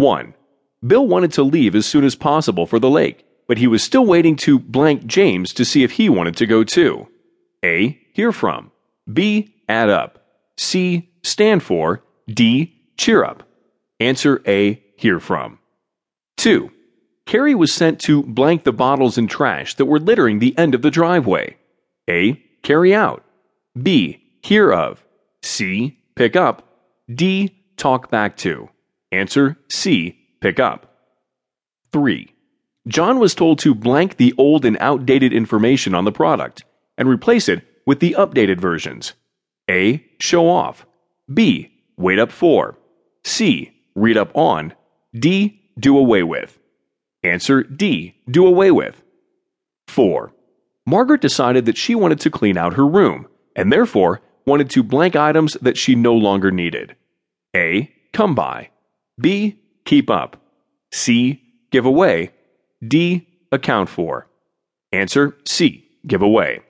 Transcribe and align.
1. 0.00 0.34
Bill 0.86 1.06
wanted 1.06 1.32
to 1.34 1.42
leave 1.42 1.74
as 1.74 1.86
soon 1.86 2.04
as 2.04 2.14
possible 2.14 2.66
for 2.66 2.78
the 2.78 2.90
lake, 2.90 3.24
but 3.46 3.58
he 3.58 3.66
was 3.66 3.82
still 3.82 4.06
waiting 4.06 4.34
to 4.36 4.58
blank 4.58 5.06
James 5.06 5.52
to 5.52 5.64
see 5.64 5.84
if 5.84 5.92
he 5.92 6.08
wanted 6.08 6.36
to 6.38 6.46
go 6.46 6.64
too. 6.64 7.06
A. 7.62 8.00
Hear 8.14 8.32
from. 8.32 8.72
B. 9.12 9.54
Add 9.68 9.90
up. 9.90 10.24
C. 10.56 11.10
Stand 11.22 11.62
for. 11.62 12.02
D. 12.26 12.74
Cheer 12.96 13.24
up. 13.24 13.42
Answer 14.00 14.42
A. 14.46 14.82
Hear 14.96 15.20
from. 15.20 15.58
2. 16.38 16.70
Carrie 17.26 17.54
was 17.54 17.72
sent 17.72 18.00
to 18.00 18.22
blank 18.22 18.64
the 18.64 18.72
bottles 18.72 19.18
and 19.18 19.28
trash 19.28 19.74
that 19.74 19.84
were 19.84 20.00
littering 20.00 20.38
the 20.38 20.56
end 20.56 20.74
of 20.74 20.82
the 20.82 20.90
driveway. 20.90 21.56
A. 22.08 22.42
Carry 22.62 22.94
out. 22.94 23.22
B. 23.80 24.22
Hear 24.42 24.72
of. 24.72 25.04
C. 25.42 25.98
Pick 26.16 26.36
up. 26.36 26.66
D. 27.14 27.54
Talk 27.76 28.10
back 28.10 28.36
to. 28.38 28.70
Answer 29.12 29.58
C. 29.68 30.18
Pick 30.40 30.60
up. 30.60 30.94
3. 31.92 32.32
John 32.88 33.18
was 33.18 33.34
told 33.34 33.58
to 33.60 33.74
blank 33.74 34.16
the 34.16 34.34
old 34.38 34.64
and 34.64 34.76
outdated 34.80 35.32
information 35.32 35.94
on 35.94 36.04
the 36.04 36.12
product 36.12 36.64
and 36.96 37.08
replace 37.08 37.48
it 37.48 37.64
with 37.86 38.00
the 38.00 38.14
updated 38.18 38.60
versions. 38.60 39.14
A. 39.70 40.04
Show 40.18 40.48
off. 40.48 40.86
B. 41.32 41.72
Wait 41.96 42.18
up 42.18 42.32
for. 42.32 42.78
C. 43.24 43.72
Read 43.94 44.16
up 44.16 44.30
on. 44.34 44.74
D. 45.18 45.60
Do 45.78 45.98
away 45.98 46.22
with. 46.22 46.58
Answer 47.22 47.62
D. 47.62 48.14
Do 48.30 48.46
away 48.46 48.70
with. 48.70 49.02
4. 49.88 50.32
Margaret 50.86 51.20
decided 51.20 51.66
that 51.66 51.76
she 51.76 51.94
wanted 51.94 52.20
to 52.20 52.30
clean 52.30 52.56
out 52.56 52.74
her 52.74 52.86
room, 52.86 53.28
and 53.54 53.72
therefore 53.72 54.22
wanted 54.46 54.70
to 54.70 54.82
blank 54.82 55.14
items 55.14 55.54
that 55.60 55.76
she 55.76 55.94
no 55.94 56.14
longer 56.14 56.50
needed. 56.50 56.96
A. 57.54 57.92
Come 58.12 58.34
by. 58.34 58.70
B. 59.20 59.60
Keep 59.84 60.10
up. 60.10 60.36
C. 60.92 61.42
Give 61.70 61.84
away. 61.84 62.30
D. 62.86 63.26
Account 63.52 63.88
for. 63.88 64.28
Answer 64.92 65.36
C. 65.44 65.86
Give 66.06 66.22
away. 66.22 66.60